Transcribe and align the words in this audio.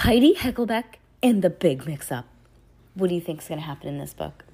Heidi 0.00 0.32
Heckelbeck 0.34 0.96
and 1.22 1.42
the 1.42 1.50
Big 1.50 1.86
Mix 1.86 2.10
Up. 2.10 2.24
What 2.94 3.10
do 3.10 3.14
you 3.14 3.20
think 3.20 3.42
is 3.42 3.48
going 3.48 3.60
to 3.60 3.66
happen 3.66 3.86
in 3.86 3.98
this 3.98 4.14
book? 4.14 4.44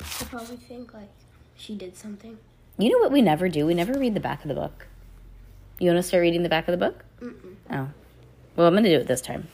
I 0.00 0.24
probably 0.26 0.56
think 0.56 0.94
like 0.94 1.10
she 1.56 1.74
did 1.74 1.96
something. 1.96 2.38
You 2.78 2.90
know 2.90 2.98
what 2.98 3.10
we 3.10 3.20
never 3.20 3.48
do? 3.48 3.66
We 3.66 3.74
never 3.74 3.98
read 3.98 4.14
the 4.14 4.20
back 4.20 4.44
of 4.44 4.48
the 4.48 4.54
book. 4.54 4.86
You 5.80 5.90
want 5.90 5.98
to 5.98 6.04
start 6.04 6.20
reading 6.20 6.44
the 6.44 6.48
back 6.48 6.68
of 6.68 6.78
the 6.78 6.86
book? 6.86 7.04
Mm-mm. 7.20 7.56
Oh. 7.72 7.88
Well, 8.54 8.68
I'm 8.68 8.72
going 8.74 8.84
to 8.84 8.90
do 8.90 9.00
it 9.00 9.08
this 9.08 9.20
time. 9.20 9.48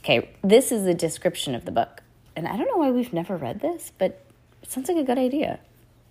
Okay, 0.00 0.28
this 0.44 0.72
is 0.72 0.84
the 0.84 0.92
description 0.92 1.54
of 1.54 1.64
the 1.64 1.72
book. 1.72 2.02
And 2.36 2.46
I 2.46 2.58
don't 2.58 2.66
know 2.66 2.76
why 2.76 2.90
we've 2.90 3.14
never 3.14 3.34
read 3.34 3.60
this, 3.60 3.92
but 3.96 4.22
it 4.62 4.70
sounds 4.70 4.90
like 4.90 4.98
a 4.98 5.04
good 5.04 5.18
idea. 5.18 5.58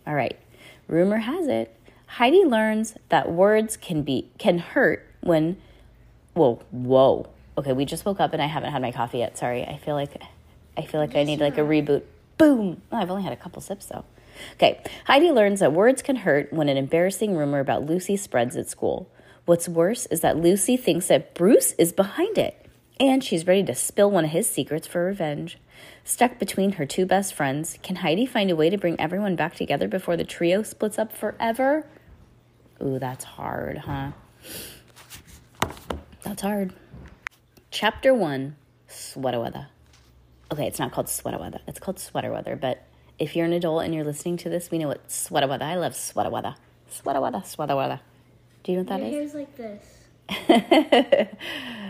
All 0.08 0.16
right. 0.16 0.40
Rumor 0.88 1.18
has 1.18 1.48
it 1.48 1.72
Heidi 2.08 2.44
learns 2.46 2.96
that 3.10 3.32
words 3.32 3.78
can 3.78 4.02
be 4.02 4.32
can 4.40 4.58
hurt 4.58 5.06
when 5.22 5.58
whoa, 6.34 6.62
whoa. 6.72 7.28
Okay, 7.58 7.74
we 7.74 7.86
just 7.86 8.06
woke 8.06 8.20
up 8.20 8.34
and 8.34 8.42
I 8.42 8.46
haven't 8.46 8.72
had 8.72 8.82
my 8.82 8.92
coffee 8.92 9.20
yet. 9.20 9.38
Sorry. 9.38 9.64
I 9.66 9.78
feel 9.78 9.96
like 9.96 10.22
I 10.78 10.84
feel 10.84 11.00
like 11.00 11.16
I 11.16 11.24
need 11.24 11.40
like 11.40 11.58
a 11.58 11.62
reboot. 11.62 12.04
Boom. 12.38 12.82
Oh, 12.92 12.98
I've 12.98 13.10
only 13.10 13.24
had 13.24 13.34
a 13.34 13.38
couple 13.38 13.62
sips 13.62 13.88
though. 13.88 14.06
Okay. 14.54 14.82
Heidi 15.06 15.32
learns 15.32 15.60
that 15.62 15.74
words 15.74 16.02
can 16.02 16.18
hurt 16.18 16.54
when 16.54 16.70
an 16.70 16.78
embarrassing 16.78 17.36
rumor 17.36 17.60
about 17.60 17.86
Lucy 17.86 18.16
spreads 18.16 18.56
at 18.56 18.70
school. 18.70 19.10
What's 19.46 19.68
worse 19.68 20.06
is 20.08 20.22
that 20.22 20.38
Lucy 20.38 20.78
thinks 20.78 21.08
that 21.08 21.34
Bruce 21.34 21.72
is 21.74 21.94
behind 21.94 22.38
it, 22.38 22.66
and 23.00 23.24
she's 23.24 23.48
ready 23.48 23.64
to 23.64 23.74
spill 23.74 24.12
one 24.12 24.26
of 24.26 24.32
his 24.32 24.48
secrets 24.48 24.86
for 24.86 25.06
revenge. 25.06 25.58
Stuck 26.04 26.38
between 26.38 26.74
her 26.74 26.86
two 26.86 27.06
best 27.06 27.34
friends, 27.34 27.80
can 27.82 27.98
Heidi 27.98 28.26
find 28.26 28.52
a 28.52 28.56
way 28.56 28.70
to 28.70 28.78
bring 28.78 29.00
everyone 29.00 29.36
back 29.36 29.56
together 29.56 29.88
before 29.88 30.18
the 30.18 30.24
trio 30.24 30.64
splits 30.64 31.00
up 31.00 31.14
forever? 31.14 31.88
Ooh, 32.84 33.00
that's 33.00 33.24
hard, 33.24 33.78
huh? 33.80 34.12
That's 36.24 36.42
hard. 36.42 36.74
Chapter 37.80 38.12
1 38.12 38.56
Sweater 38.88 39.40
Weather. 39.40 39.68
Okay, 40.52 40.66
it's 40.66 40.80
not 40.80 40.92
called 40.92 41.08
Sweater 41.08 41.38
Weather, 41.38 41.60
it's 41.68 41.80
called 41.80 42.00
Sweater 42.00 42.32
Weather, 42.32 42.56
but 42.56 42.82
if 43.20 43.36
you're 43.36 43.46
an 43.46 43.54
adult 43.54 43.84
and 43.84 43.94
you're 43.94 44.04
listening 44.04 44.36
to 44.38 44.50
this, 44.50 44.72
we 44.72 44.80
know 44.80 44.88
what 44.88 45.12
sweater 45.12 45.46
weather. 45.46 45.66
I 45.66 45.76
love 45.76 45.96
sweater 45.96 46.32
weather. 46.32 46.56
Sweater 46.90 47.22
weather, 47.22 47.44
sweater 47.46 47.76
weather. 47.76 48.00
Do 48.64 48.72
you 48.72 48.80
know 48.80 48.82
what 48.82 48.90
that 48.90 49.02
My 49.02 49.06
is? 49.06 49.14
hair's 49.14 49.34
like 49.36 49.56
this. 49.56 51.28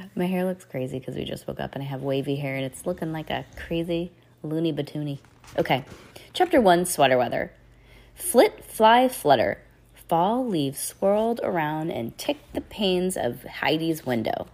My 0.15 0.25
hair 0.25 0.43
looks 0.43 0.65
crazy 0.65 0.99
because 0.99 1.15
we 1.15 1.23
just 1.23 1.47
woke 1.47 1.61
up 1.61 1.73
and 1.73 1.81
I 1.81 1.87
have 1.87 2.03
wavy 2.03 2.35
hair 2.35 2.57
and 2.57 2.65
it's 2.65 2.85
looking 2.85 3.13
like 3.13 3.29
a 3.29 3.45
crazy 3.55 4.11
loony 4.43 4.73
batoony. 4.73 5.19
Okay, 5.57 5.85
chapter 6.33 6.59
one 6.59 6.85
sweater 6.85 7.17
weather. 7.17 7.53
Flit, 8.13 8.61
fly, 8.65 9.07
flutter. 9.07 9.59
Fall 10.09 10.45
leaves 10.45 10.81
swirled 10.81 11.39
around 11.43 11.91
and 11.91 12.17
ticked 12.17 12.53
the 12.53 12.59
panes 12.59 13.15
of 13.15 13.43
Heidi's 13.43 14.05
window. 14.05 14.47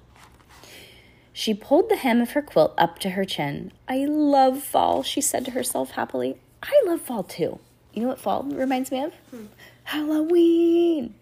She 1.43 1.53
pulled 1.53 1.89
the 1.89 1.97
hem 1.97 2.21
of 2.21 2.31
her 2.31 2.41
quilt 2.41 2.73
up 2.77 2.99
to 2.99 3.09
her 3.09 3.25
chin. 3.25 3.73
I 3.85 4.05
love 4.05 4.63
fall, 4.63 5.03
she 5.03 5.19
said 5.19 5.43
to 5.43 5.51
herself 5.51 5.91
happily. 5.91 6.37
I 6.63 6.71
love 6.85 7.01
fall 7.01 7.23
too. 7.23 7.59
You 7.93 8.01
know 8.01 8.07
what 8.07 8.21
fall 8.21 8.43
reminds 8.43 8.91
me 8.91 9.03
of? 9.03 9.13
Hmm. 9.29 9.47
Halloween. 9.83 11.15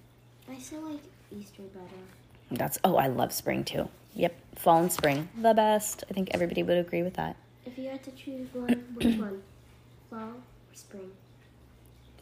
I 0.48 0.60
still 0.60 0.81
like 0.81 1.00
Easter 1.36 1.64
better. 1.74 2.04
That's 2.52 2.78
oh, 2.84 2.98
I 2.98 3.08
love 3.08 3.34
spring 3.34 3.64
too. 3.64 3.90
Yep, 4.14 4.36
fall 4.58 4.84
and 4.84 4.92
spring, 4.92 5.28
the 5.36 5.56
best. 5.56 6.04
I 6.08 6.14
think 6.14 6.30
everybody 6.36 6.62
would 6.62 6.78
agree 6.78 7.02
with 7.02 7.16
that. 7.16 7.36
If 7.66 7.80
you 7.80 7.90
had 7.90 8.04
to 8.04 8.12
choose 8.12 8.48
one, 8.54 8.70
which 8.94 9.18
one? 9.18 9.42
Fall 10.12 10.20
or 10.20 10.76
spring? 10.76 11.10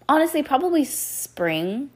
Honestly, 0.07 0.41
probably 0.41 0.85
spring 0.85 1.89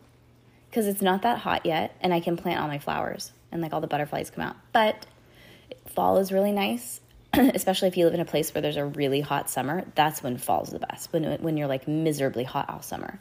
because 0.69 0.85
it's 0.85 1.01
not 1.01 1.21
that 1.21 1.37
hot 1.37 1.65
yet 1.65 1.95
and 2.01 2.13
I 2.13 2.19
can 2.19 2.35
plant 2.35 2.59
all 2.59 2.67
my 2.67 2.77
flowers 2.77 3.31
and 3.53 3.61
like 3.61 3.71
all 3.71 3.79
the 3.79 3.87
butterflies 3.87 4.29
come 4.29 4.43
out. 4.43 4.57
But 4.73 5.05
fall 5.87 6.17
is 6.17 6.31
really 6.31 6.51
nice, 6.51 7.01
especially 7.33 7.87
if 7.87 7.97
you 7.97 8.05
live 8.05 8.13
in 8.13 8.19
a 8.19 8.25
place 8.25 8.53
where 8.53 8.61
there's 8.61 8.77
a 8.77 8.85
really 8.85 9.21
hot 9.21 9.49
summer. 9.49 9.83
That's 9.95 10.21
when 10.23 10.37
fall's 10.37 10.69
the 10.69 10.79
best. 10.79 11.11
When 11.13 11.23
when 11.41 11.57
you're 11.57 11.67
like 11.67 11.87
miserably 11.87 12.43
hot 12.43 12.69
all 12.69 12.81
summer. 12.81 13.19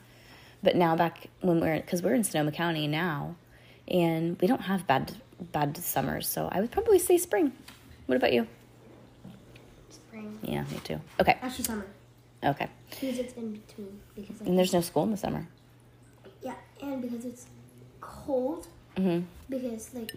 But 0.62 0.76
now 0.76 0.94
back 0.96 1.28
when 1.40 1.60
we're 1.60 1.76
because 1.80 2.02
we're 2.02 2.14
in 2.14 2.24
Sonoma 2.24 2.52
County 2.52 2.86
now, 2.86 3.34
and 3.88 4.40
we 4.40 4.46
don't 4.46 4.60
have 4.62 4.86
bad 4.86 5.12
bad 5.52 5.76
summers, 5.76 6.28
so 6.28 6.48
I 6.52 6.60
would 6.60 6.70
probably 6.70 6.98
say 6.98 7.18
spring. 7.18 7.52
What 8.06 8.16
about 8.16 8.32
you? 8.32 8.46
Spring. 9.90 10.38
Yeah, 10.42 10.62
me 10.64 10.78
too. 10.84 11.00
Okay, 11.20 11.38
Actually, 11.42 11.64
summer. 11.64 11.86
okay. 12.44 12.68
Because 12.90 13.18
it's 13.18 13.34
in 13.34 13.52
between. 13.52 14.00
Because 14.14 14.40
And 14.42 14.58
there's 14.58 14.72
no 14.72 14.80
school 14.80 15.02
in 15.04 15.10
the 15.10 15.16
summer. 15.16 15.46
yeah, 16.42 16.54
and 16.82 17.00
because 17.02 17.24
it's 17.24 17.46
cold. 18.00 18.66
Mm-hmm. 18.96 19.24
Because 19.48 19.94
like 19.94 20.12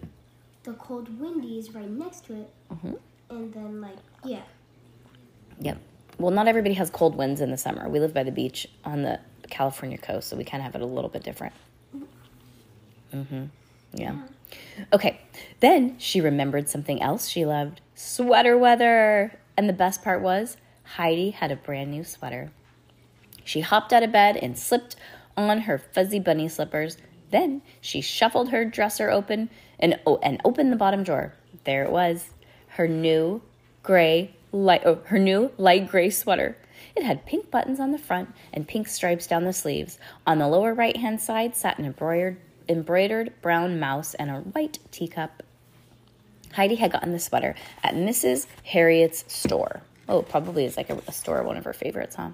the 0.66 0.74
cold 0.74 1.18
windy 1.20 1.58
is 1.58 1.72
right 1.74 1.88
next 1.88 2.26
to 2.26 2.34
it, 2.34 2.50
Mhm. 2.70 2.98
and 3.30 3.54
then 3.54 3.80
like 3.80 3.96
yeah. 4.24 4.42
Yep. 5.60 5.78
Well, 6.18 6.32
not 6.32 6.48
everybody 6.48 6.74
has 6.74 6.90
cold 6.90 7.14
winds 7.16 7.40
in 7.40 7.50
the 7.50 7.56
summer. 7.56 7.88
We 7.88 8.00
live 8.00 8.12
by 8.12 8.24
the 8.24 8.32
beach 8.32 8.68
on 8.84 9.02
the 9.02 9.20
California 9.48 9.96
coast, 9.96 10.28
so 10.28 10.36
we 10.36 10.44
kind 10.44 10.60
of 10.60 10.64
have 10.64 10.74
it 10.74 10.82
a 10.82 10.86
little 10.86 11.08
bit 11.08 11.22
different. 11.22 11.54
Mm-hmm. 13.14 13.44
Yeah. 13.94 14.16
Okay. 14.92 15.20
Then 15.60 15.98
she 15.98 16.20
remembered 16.20 16.68
something 16.68 17.00
else 17.00 17.28
she 17.28 17.46
loved 17.46 17.80
sweater 17.94 18.58
weather. 18.58 19.38
And 19.56 19.68
the 19.68 19.72
best 19.72 20.02
part 20.02 20.20
was 20.20 20.56
Heidi 20.96 21.30
had 21.30 21.50
a 21.50 21.56
brand 21.56 21.90
new 21.90 22.04
sweater. 22.04 22.50
She 23.44 23.60
hopped 23.60 23.92
out 23.92 24.02
of 24.02 24.12
bed 24.12 24.36
and 24.36 24.58
slipped 24.58 24.96
on 25.36 25.60
her 25.62 25.78
fuzzy 25.78 26.18
bunny 26.18 26.48
slippers. 26.48 26.98
Then 27.30 27.62
she 27.80 28.00
shuffled 28.00 28.50
her 28.50 28.64
dresser 28.64 29.10
open 29.10 29.50
and, 29.78 29.98
oh, 30.06 30.18
and 30.22 30.40
opened 30.44 30.72
the 30.72 30.76
bottom 30.76 31.02
drawer. 31.02 31.34
There 31.64 31.84
it 31.84 31.90
was, 31.90 32.30
her 32.68 32.86
new 32.86 33.42
gray 33.82 34.34
light, 34.52 34.82
oh, 34.84 35.00
her 35.06 35.18
new 35.18 35.50
light 35.58 35.88
gray 35.88 36.10
sweater. 36.10 36.56
It 36.94 37.04
had 37.04 37.26
pink 37.26 37.50
buttons 37.50 37.80
on 37.80 37.92
the 37.92 37.98
front 37.98 38.34
and 38.52 38.66
pink 38.66 38.88
stripes 38.88 39.26
down 39.26 39.44
the 39.44 39.52
sleeves. 39.52 39.98
On 40.26 40.38
the 40.38 40.48
lower 40.48 40.74
right 40.74 40.96
hand 40.96 41.20
side 41.20 41.56
sat 41.56 41.78
an 41.78 41.84
embroidered, 41.84 42.38
embroidered 42.68 43.32
brown 43.42 43.78
mouse 43.78 44.14
and 44.14 44.30
a 44.30 44.40
white 44.40 44.78
teacup. 44.90 45.42
Heidi 46.54 46.76
had 46.76 46.92
gotten 46.92 47.12
the 47.12 47.18
sweater 47.18 47.54
at 47.82 47.94
Mrs. 47.94 48.46
Harriet's 48.64 49.24
store. 49.32 49.82
Oh, 50.08 50.22
probably 50.22 50.64
is 50.64 50.76
like 50.76 50.88
a, 50.88 50.98
a 51.06 51.12
store, 51.12 51.42
one 51.42 51.56
of 51.56 51.64
her 51.64 51.72
favorites, 51.72 52.16
huh? 52.16 52.30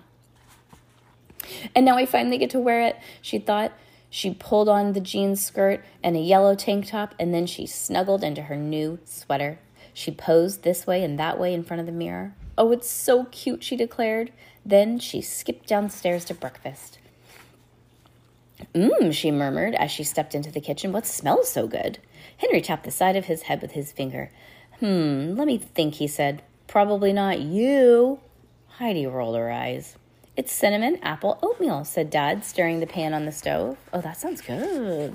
And 1.74 1.84
now 1.84 1.96
I 1.96 2.06
finally 2.06 2.38
get 2.38 2.50
to 2.50 2.60
wear 2.60 2.82
it. 2.82 2.96
She 3.20 3.38
thought 3.38 3.72
she 4.14 4.34
pulled 4.34 4.68
on 4.68 4.92
the 4.92 5.00
jeans 5.00 5.42
skirt 5.42 5.82
and 6.02 6.14
a 6.14 6.20
yellow 6.20 6.54
tank 6.54 6.86
top, 6.88 7.14
and 7.18 7.32
then 7.32 7.46
she 7.46 7.66
snuggled 7.66 8.22
into 8.22 8.42
her 8.42 8.56
new 8.56 8.98
sweater. 9.06 9.58
She 9.94 10.10
posed 10.10 10.62
this 10.62 10.86
way 10.86 11.02
and 11.02 11.18
that 11.18 11.38
way 11.38 11.54
in 11.54 11.64
front 11.64 11.80
of 11.80 11.86
the 11.86 11.92
mirror. 11.92 12.34
Oh, 12.58 12.72
it's 12.72 12.90
so 12.90 13.24
cute, 13.24 13.64
she 13.64 13.74
declared. 13.74 14.30
Then 14.66 14.98
she 14.98 15.22
skipped 15.22 15.66
downstairs 15.66 16.26
to 16.26 16.34
breakfast. 16.34 16.98
Mmm, 18.74 19.14
she 19.14 19.30
murmured 19.30 19.74
as 19.76 19.90
she 19.90 20.04
stepped 20.04 20.34
into 20.34 20.52
the 20.52 20.60
kitchen. 20.60 20.92
What 20.92 21.06
smells 21.06 21.50
so 21.50 21.66
good? 21.66 21.98
Henry 22.36 22.60
tapped 22.60 22.84
the 22.84 22.90
side 22.90 23.16
of 23.16 23.24
his 23.24 23.44
head 23.44 23.62
with 23.62 23.70
his 23.70 23.92
finger. 23.92 24.30
Hmm, 24.80 25.36
let 25.38 25.46
me 25.46 25.56
think, 25.56 25.94
he 25.94 26.06
said. 26.06 26.42
Probably 26.66 27.14
not 27.14 27.40
you. 27.40 28.20
Heidi 28.76 29.06
rolled 29.06 29.36
her 29.36 29.50
eyes. 29.50 29.96
It's 30.36 30.52
cinnamon 30.52 30.98
apple 31.02 31.38
oatmeal, 31.42 31.84
said 31.84 32.08
Dad, 32.08 32.44
stirring 32.44 32.80
the 32.80 32.86
pan 32.86 33.12
on 33.12 33.26
the 33.26 33.32
stove. 33.32 33.76
Oh, 33.92 34.00
that 34.00 34.16
sounds 34.16 34.40
good. 34.40 35.14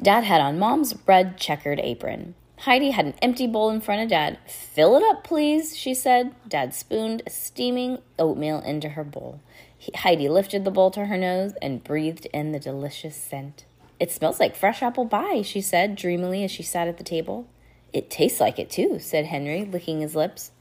Dad 0.00 0.24
had 0.24 0.40
on 0.40 0.58
Mom's 0.58 0.94
red 1.06 1.36
checkered 1.36 1.80
apron. 1.80 2.34
Heidi 2.60 2.90
had 2.90 3.06
an 3.06 3.14
empty 3.20 3.46
bowl 3.46 3.70
in 3.70 3.80
front 3.80 4.02
of 4.02 4.08
Dad. 4.08 4.38
Fill 4.46 4.96
it 4.96 5.02
up, 5.02 5.24
please, 5.24 5.76
she 5.76 5.94
said. 5.94 6.34
Dad 6.46 6.74
spooned 6.74 7.22
steaming 7.26 7.98
oatmeal 8.18 8.60
into 8.60 8.90
her 8.90 9.04
bowl. 9.04 9.40
He- 9.76 9.92
Heidi 9.96 10.28
lifted 10.28 10.64
the 10.64 10.70
bowl 10.70 10.90
to 10.92 11.06
her 11.06 11.16
nose 11.16 11.54
and 11.60 11.82
breathed 11.82 12.26
in 12.26 12.52
the 12.52 12.60
delicious 12.60 13.16
scent. 13.16 13.64
It 13.98 14.10
smells 14.10 14.38
like 14.38 14.54
fresh 14.54 14.82
apple 14.82 15.06
pie, 15.06 15.42
she 15.42 15.60
said 15.60 15.96
dreamily 15.96 16.44
as 16.44 16.50
she 16.50 16.62
sat 16.62 16.86
at 16.86 16.98
the 16.98 17.04
table. 17.04 17.46
It 17.92 18.10
tastes 18.10 18.40
like 18.40 18.58
it 18.58 18.70
too, 18.70 18.98
said 19.00 19.26
Henry, 19.26 19.64
licking 19.64 20.00
his 20.00 20.14
lips. 20.14 20.52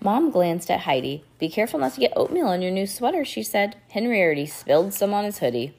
Mom 0.00 0.30
glanced 0.30 0.70
at 0.70 0.80
Heidi. 0.80 1.24
Be 1.38 1.48
careful 1.48 1.80
not 1.80 1.94
to 1.94 2.00
get 2.00 2.12
oatmeal 2.16 2.46
on 2.46 2.62
your 2.62 2.70
new 2.70 2.86
sweater, 2.86 3.24
she 3.24 3.42
said. 3.42 3.76
Henry 3.90 4.22
already 4.22 4.46
spilled 4.46 4.94
some 4.94 5.12
on 5.12 5.24
his 5.24 5.38
hoodie. 5.38 5.74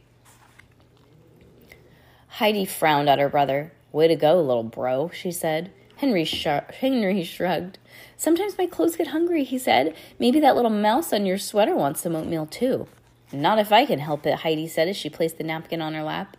Heidi 2.27 2.65
frowned 2.65 3.09
at 3.09 3.19
her 3.19 3.29
brother. 3.29 3.71
Way 3.91 4.07
to 4.07 4.15
go, 4.15 4.41
little 4.41 4.63
bro, 4.63 5.09
she 5.13 5.31
said. 5.31 5.71
Henry, 5.97 6.25
Henry 6.25 7.23
shrugged. 7.23 7.79
Sometimes 8.15 8.57
my 8.57 8.67
clothes 8.67 8.95
get 8.95 9.07
hungry, 9.07 9.43
he 9.43 9.57
said. 9.57 9.95
Maybe 10.19 10.39
that 10.39 10.55
little 10.55 10.69
mouse 10.69 11.11
on 11.11 11.25
your 11.25 11.39
sweater 11.39 11.75
wants 11.75 12.01
some 12.01 12.15
oatmeal, 12.15 12.45
too. 12.45 12.87
Not 13.31 13.59
if 13.59 13.71
I 13.71 13.85
can 13.85 13.99
help 13.99 14.25
it, 14.25 14.39
Heidi 14.39 14.67
said 14.67 14.87
as 14.87 14.95
she 14.95 15.09
placed 15.09 15.37
the 15.37 15.43
napkin 15.43 15.81
on 15.81 15.93
her 15.93 16.03
lap. 16.03 16.37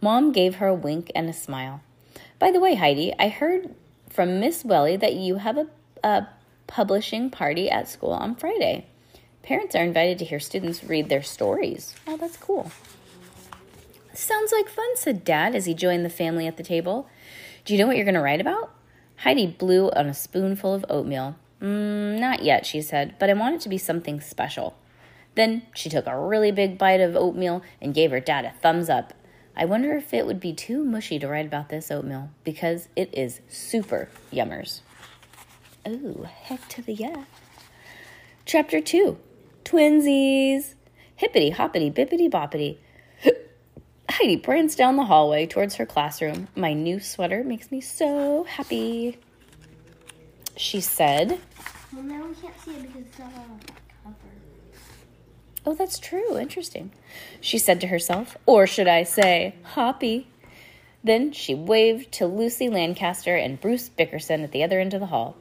Mom 0.00 0.30
gave 0.32 0.56
her 0.56 0.68
a 0.68 0.74
wink 0.74 1.10
and 1.14 1.28
a 1.28 1.32
smile. 1.32 1.82
By 2.38 2.50
the 2.50 2.60
way, 2.60 2.76
Heidi, 2.76 3.12
I 3.18 3.28
heard 3.28 3.74
from 4.08 4.40
Miss 4.40 4.64
Welly 4.64 4.96
that 4.96 5.14
you 5.14 5.36
have 5.36 5.58
a, 5.58 5.66
a 6.02 6.28
publishing 6.70 7.30
party 7.30 7.68
at 7.68 7.88
school 7.88 8.12
on 8.12 8.36
Friday. 8.36 8.86
Parents 9.42 9.74
are 9.74 9.82
invited 9.82 10.18
to 10.18 10.24
hear 10.24 10.38
students 10.38 10.84
read 10.84 11.08
their 11.08 11.22
stories. 11.22 11.96
Oh, 12.06 12.16
that's 12.16 12.36
cool. 12.36 12.70
Sounds 14.14 14.52
like 14.52 14.68
fun, 14.68 14.96
said 14.96 15.24
Dad 15.24 15.56
as 15.56 15.66
he 15.66 15.74
joined 15.74 16.04
the 16.04 16.10
family 16.10 16.46
at 16.46 16.56
the 16.56 16.62
table. 16.62 17.08
Do 17.64 17.74
you 17.74 17.80
know 17.80 17.88
what 17.88 17.96
you're 17.96 18.04
going 18.04 18.14
to 18.14 18.20
write 18.20 18.40
about? 18.40 18.72
Heidi 19.16 19.48
blew 19.48 19.90
on 19.90 20.06
a 20.06 20.14
spoonful 20.14 20.72
of 20.72 20.86
oatmeal. 20.88 21.34
Mm, 21.60 22.20
not 22.20 22.44
yet, 22.44 22.64
she 22.64 22.80
said, 22.80 23.16
but 23.18 23.28
I 23.28 23.34
want 23.34 23.56
it 23.56 23.60
to 23.62 23.68
be 23.68 23.76
something 23.76 24.20
special. 24.20 24.76
Then 25.34 25.62
she 25.74 25.90
took 25.90 26.06
a 26.06 26.18
really 26.18 26.52
big 26.52 26.78
bite 26.78 27.00
of 27.00 27.16
oatmeal 27.16 27.62
and 27.82 27.94
gave 27.94 28.12
her 28.12 28.20
dad 28.20 28.44
a 28.44 28.52
thumbs 28.62 28.88
up. 28.88 29.12
I 29.56 29.64
wonder 29.64 29.96
if 29.96 30.14
it 30.14 30.24
would 30.24 30.40
be 30.40 30.52
too 30.52 30.84
mushy 30.84 31.18
to 31.18 31.28
write 31.28 31.46
about 31.46 31.68
this 31.68 31.90
oatmeal 31.90 32.30
because 32.44 32.88
it 32.94 33.10
is 33.12 33.40
super 33.48 34.08
yummers. 34.32 34.82
Oh, 35.86 36.28
heck 36.42 36.68
to 36.68 36.82
the 36.82 36.92
yeah. 36.92 37.24
Chapter 38.44 38.80
2 38.80 39.18
Twinsies. 39.64 40.74
Hippity 41.16 41.50
hoppity 41.50 41.90
bippity 41.90 42.30
boppity. 42.30 42.78
Heidi 44.10 44.36
pranced 44.36 44.78
down 44.78 44.96
the 44.96 45.04
hallway 45.04 45.46
towards 45.46 45.76
her 45.76 45.86
classroom. 45.86 46.48
My 46.56 46.72
new 46.72 46.98
sweater 47.00 47.44
makes 47.44 47.70
me 47.70 47.80
so 47.80 48.44
happy. 48.44 49.18
She 50.56 50.80
said, 50.80 51.38
Well, 51.92 52.02
now 52.02 52.26
we 52.26 52.34
can't 52.34 52.60
see 52.60 52.72
it 52.72 52.82
because 52.82 53.02
it's 53.02 53.18
not 53.18 53.32
on 53.34 53.60
the 53.66 53.72
cover. 54.04 54.16
Oh, 55.64 55.74
that's 55.74 55.98
true. 55.98 56.38
Interesting. 56.38 56.90
She 57.40 57.58
said 57.58 57.80
to 57.80 57.86
herself, 57.86 58.36
or 58.46 58.66
should 58.66 58.88
I 58.88 59.04
say, 59.04 59.54
Hoppy. 59.62 60.26
Then 61.02 61.32
she 61.32 61.54
waved 61.54 62.12
to 62.12 62.26
Lucy 62.26 62.68
Lancaster 62.68 63.34
and 63.34 63.60
Bruce 63.60 63.88
Bickerson 63.88 64.42
at 64.42 64.52
the 64.52 64.62
other 64.62 64.80
end 64.80 64.92
of 64.92 65.00
the 65.00 65.06
hall. 65.06 65.36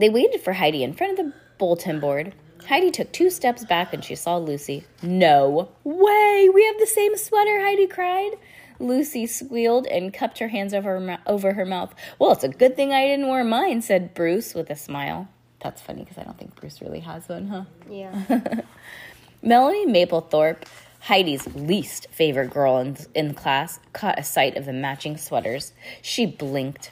They 0.00 0.08
waited 0.08 0.40
for 0.40 0.54
Heidi 0.54 0.82
in 0.82 0.94
front 0.94 1.18
of 1.18 1.26
the 1.26 1.32
bulletin 1.58 2.00
board. 2.00 2.34
Heidi 2.66 2.90
took 2.90 3.12
two 3.12 3.28
steps 3.28 3.66
back 3.66 3.92
and 3.92 4.02
she 4.02 4.14
saw 4.14 4.38
Lucy. 4.38 4.84
No 5.02 5.68
way! 5.84 6.48
We 6.52 6.64
have 6.64 6.78
the 6.78 6.86
same 6.86 7.18
sweater, 7.18 7.60
Heidi 7.60 7.86
cried. 7.86 8.30
Lucy 8.78 9.26
squealed 9.26 9.86
and 9.86 10.14
cupped 10.14 10.38
her 10.38 10.48
hands 10.48 10.72
over 10.72 10.98
her, 10.98 11.18
over 11.26 11.52
her 11.52 11.66
mouth. 11.66 11.94
Well, 12.18 12.32
it's 12.32 12.44
a 12.44 12.48
good 12.48 12.76
thing 12.76 12.94
I 12.94 13.06
didn't 13.06 13.28
wear 13.28 13.44
mine, 13.44 13.82
said 13.82 14.14
Bruce 14.14 14.54
with 14.54 14.70
a 14.70 14.76
smile. 14.76 15.28
That's 15.62 15.82
funny 15.82 16.02
because 16.02 16.16
I 16.16 16.22
don't 16.22 16.38
think 16.38 16.56
Bruce 16.56 16.80
really 16.80 17.00
has 17.00 17.28
one, 17.28 17.48
huh? 17.48 17.64
Yeah. 17.90 18.62
Melanie 19.42 19.86
Maplethorpe, 19.86 20.64
Heidi's 21.00 21.46
least 21.54 22.06
favorite 22.10 22.48
girl 22.48 22.78
in, 22.78 22.96
in 23.14 23.34
class, 23.34 23.80
caught 23.92 24.18
a 24.18 24.24
sight 24.24 24.56
of 24.56 24.64
the 24.64 24.72
matching 24.72 25.18
sweaters. 25.18 25.74
She 26.00 26.24
blinked 26.24 26.90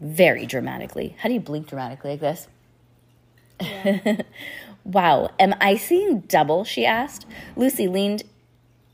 very 0.00 0.46
dramatically. 0.46 1.16
How 1.18 1.28
do 1.28 1.34
you 1.34 1.40
blink 1.40 1.68
dramatically 1.68 2.10
like 2.12 2.20
this? 2.20 2.48
wow, 4.84 5.30
am 5.38 5.54
I 5.60 5.76
seeing 5.76 6.20
double? 6.20 6.64
she 6.64 6.84
asked. 6.86 7.26
Lucy 7.56 7.88
leaned 7.88 8.24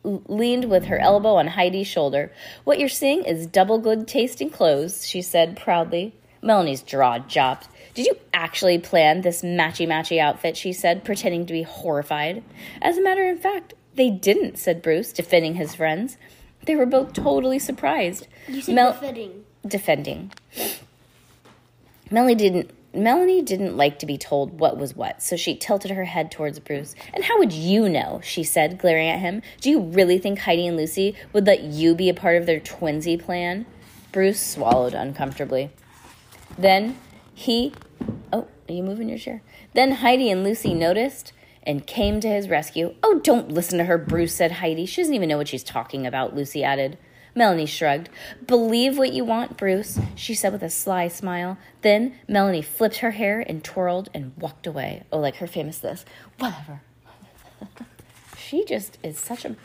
leaned 0.04 0.64
with 0.69 0.87
her 0.87 0.99
elbow 0.99 1.37
on 1.37 1.46
Heidi's 1.46 1.87
shoulder. 1.87 2.32
What 2.64 2.81
you're 2.81 2.88
seeing 2.88 3.25
is 3.25 3.46
double 3.46 3.78
good 3.78 4.08
tasting 4.08 4.50
clothes, 4.50 5.06
she 5.06 5.22
said 5.22 5.56
proudly. 5.56 6.12
Melanie's 6.43 6.82
jaw 6.82 7.19
dropped. 7.19 7.69
Did 7.94 8.06
you 8.06 8.16
actually 8.34 8.78
plan 8.78 9.20
this 9.20 9.43
matchy 9.43 9.87
matchy 9.87 10.19
outfit? 10.19 10.56
she 10.56 10.72
said, 10.72 11.04
pretending 11.04 11.46
to 11.46 11.52
be 11.52 11.62
horrified. 11.62 12.43
As 12.81 12.99
a 12.99 13.02
matter 13.02 13.31
of 13.31 13.38
fact, 13.40 13.75
they 13.94 14.10
didn't, 14.10 14.58
said 14.58 14.82
Bruce, 14.82 15.12
defending 15.12 15.54
his 15.54 15.76
friends. 15.76 16.16
They 16.66 16.75
were 16.75 16.87
both 16.87 17.12
totally 17.12 17.60
surprised. 17.60 18.26
You 18.49 18.60
said 18.62 18.75
Mel- 18.75 18.94
fitting. 18.94 19.44
defending. 19.64 20.32
Melanie 22.12 22.35
didn't 22.35 22.70
Melanie 22.94 23.41
didn't 23.41 23.75
like 23.75 23.99
to 24.00 24.06
be 24.06 24.19
told 24.19 24.61
what 24.61 24.76
was 24.76 24.94
what, 24.94 25.23
so 25.23 25.35
she 25.35 25.56
tilted 25.56 25.91
her 25.93 26.05
head 26.05 26.31
towards 26.31 26.59
Bruce. 26.59 26.94
And 27.14 27.25
how 27.25 27.38
would 27.38 27.53
you 27.53 27.88
know? 27.88 28.20
she 28.23 28.44
said, 28.44 28.79
glaring 28.79 29.09
at 29.09 29.19
him. 29.19 29.41
Do 29.62 29.70
you 29.70 29.81
really 29.81 30.19
think 30.19 30.41
Heidi 30.41 30.67
and 30.67 30.76
Lucy 30.76 31.14
would 31.32 31.47
let 31.47 31.62
you 31.62 31.94
be 31.94 32.11
a 32.11 32.14
part 32.14 32.37
of 32.37 32.44
their 32.44 32.61
twinsy 32.61 33.19
plan? 33.19 33.64
Bruce 34.12 34.38
swallowed 34.47 34.93
uncomfortably. 34.93 35.70
Then 36.59 36.99
he 37.32 37.73
Oh, 38.31 38.47
are 38.69 38.73
you 38.73 38.82
moving 38.82 39.09
your 39.09 39.19
chair? 39.19 39.41
Then 39.73 39.93
Heidi 39.93 40.31
and 40.31 40.44
Lucy 40.44 40.75
noticed 40.75 41.32
and 41.62 41.87
came 41.87 42.20
to 42.20 42.29
his 42.29 42.49
rescue. 42.49 42.94
Oh, 43.03 43.20
don't 43.20 43.50
listen 43.50 43.79
to 43.79 43.85
her, 43.85 43.97
Bruce 43.97 44.35
said 44.35 44.53
Heidi. 44.53 44.85
She 44.85 45.00
doesn't 45.00 45.14
even 45.14 45.31
know 45.31 45.38
what 45.38 45.49
she's 45.49 45.64
talking 45.64 46.06
about, 46.06 46.35
Lucy 46.37 46.62
added. 46.62 46.99
Melanie 47.34 47.67
shrugged. 47.67 48.11
Believe 48.46 48.99
what 48.99 49.12
you 49.12 49.25
want, 49.25 49.56
Bruce, 49.56 49.99
she 50.14 50.34
said 50.34 50.52
with 50.52 50.62
a 50.62 50.70
sly 50.70 51.08
smile. 51.08 51.56
Then 51.81 52.14
Melanie 52.29 52.62
flipped 52.62 52.99
her 52.99 53.12
hair 53.12 53.40
and 53.40 53.64
twirled 53.64 54.11
and 54.12 54.32
walked 54.37 54.67
away. 54.67 55.05
Oh, 55.11 55.19
like 55.19 55.37
her 55.37 55.46
famous 55.46 55.79
this. 55.79 56.05
Whatever. 56.38 56.82
she 58.37 58.64
just 58.64 58.99
is 59.02 59.19
such 59.19 59.44
a 59.44 59.56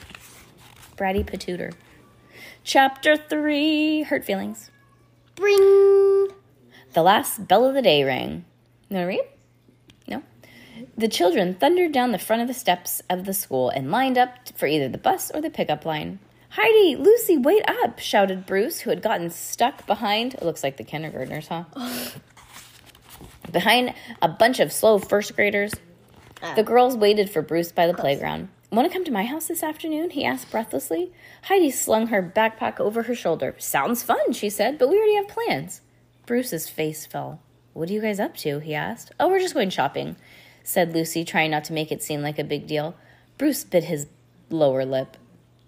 bratty 0.95 1.25
patooter. 1.25 1.73
Chapter 2.63 3.17
3 3.17 4.03
Hurt 4.03 4.23
Feelings. 4.23 4.71
Bring. 5.35 6.29
The 6.93 7.03
last 7.03 7.47
bell 7.47 7.65
of 7.65 7.73
the 7.73 7.81
day 7.81 8.03
rang. 8.03 8.45
You 8.89 8.95
want 8.95 9.03
to 9.03 9.07
read? 9.07 9.23
No. 10.07 10.23
The 10.97 11.07
children 11.07 11.55
thundered 11.55 11.91
down 11.91 12.11
the 12.11 12.17
front 12.17 12.41
of 12.41 12.47
the 12.47 12.53
steps 12.53 13.01
of 13.09 13.25
the 13.25 13.33
school 13.33 13.69
and 13.69 13.91
lined 13.91 14.17
up 14.17 14.49
for 14.55 14.67
either 14.67 14.87
the 14.87 14.97
bus 14.97 15.31
or 15.31 15.41
the 15.41 15.49
pickup 15.49 15.85
line. 15.85 16.19
Heidi, 16.59 16.95
Lucy, 16.95 17.37
wait 17.37 17.61
up, 17.69 17.99
shouted 17.99 18.47
Bruce, 18.47 18.79
who 18.79 18.89
had 18.89 19.03
gotten 19.03 19.29
stuck 19.29 19.85
behind, 19.85 20.33
it 20.33 20.41
looks 20.41 20.63
like 20.63 20.77
the 20.77 20.83
kindergartners, 20.83 21.47
huh? 21.47 21.65
behind 23.51 23.93
a 24.23 24.27
bunch 24.27 24.59
of 24.59 24.71
slow 24.71 24.97
first 24.97 25.35
graders. 25.35 25.75
Ah. 26.41 26.55
The 26.55 26.63
girls 26.63 26.97
waited 26.97 27.29
for 27.29 27.43
Bruce 27.43 27.71
by 27.71 27.85
the 27.85 27.93
playground. 27.93 28.49
Want 28.71 28.87
to 28.87 28.93
come 28.93 29.05
to 29.05 29.11
my 29.11 29.23
house 29.23 29.45
this 29.45 29.61
afternoon? 29.61 30.09
He 30.09 30.25
asked 30.25 30.49
breathlessly. 30.49 31.11
Heidi 31.43 31.69
slung 31.69 32.07
her 32.07 32.23
backpack 32.23 32.79
over 32.79 33.03
her 33.03 33.13
shoulder. 33.13 33.53
Sounds 33.59 34.01
fun, 34.01 34.33
she 34.33 34.49
said, 34.49 34.79
but 34.79 34.89
we 34.89 34.97
already 34.97 35.17
have 35.17 35.27
plans. 35.27 35.81
Bruce's 36.25 36.67
face 36.67 37.05
fell. 37.05 37.39
What 37.73 37.87
are 37.91 37.93
you 37.93 38.01
guys 38.01 38.19
up 38.19 38.35
to? 38.37 38.57
he 38.57 38.73
asked. 38.73 39.11
Oh, 39.19 39.27
we're 39.27 39.39
just 39.39 39.53
going 39.53 39.69
shopping, 39.69 40.15
said 40.63 40.91
Lucy, 40.91 41.23
trying 41.23 41.51
not 41.51 41.65
to 41.65 41.73
make 41.73 41.91
it 41.91 42.01
seem 42.01 42.23
like 42.23 42.39
a 42.39 42.43
big 42.43 42.65
deal. 42.65 42.95
Bruce 43.37 43.63
bit 43.63 43.83
his 43.83 44.07
lower 44.49 44.83
lip. 44.83 45.17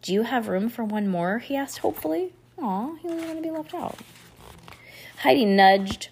Do 0.02 0.14
you 0.14 0.24
have 0.24 0.48
room 0.48 0.70
for 0.70 0.84
one 0.84 1.08
more? 1.08 1.40
he 1.40 1.56
asked 1.56 1.80
hopefully. 1.80 2.34
Aw, 2.62 2.96
he 2.96 3.08
doesn't 3.08 3.26
want 3.26 3.38
to 3.38 3.44
be 3.44 3.52
left 3.52 3.74
out. 3.74 3.98
Heidi 5.18 5.46
nudged 5.46 6.10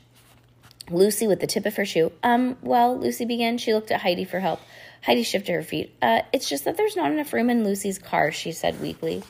Lucy 0.89 1.27
with 1.27 1.39
the 1.39 1.47
tip 1.47 1.65
of 1.65 1.75
her 1.75 1.85
shoe. 1.85 2.11
Um, 2.23 2.57
well, 2.61 2.97
Lucy 2.97 3.25
began. 3.25 3.57
She 3.57 3.73
looked 3.73 3.91
at 3.91 4.01
Heidi 4.01 4.25
for 4.25 4.39
help. 4.39 4.59
Heidi 5.03 5.23
shifted 5.23 5.53
her 5.53 5.63
feet. 5.63 5.95
Uh, 6.01 6.21
it's 6.33 6.49
just 6.49 6.65
that 6.65 6.77
there's 6.77 6.95
not 6.95 7.11
enough 7.11 7.31
room 7.33 7.49
in 7.49 7.63
Lucy's 7.63 7.99
car, 7.99 8.31
she 8.31 8.51
said 8.51 8.81
weakly. 8.81 9.23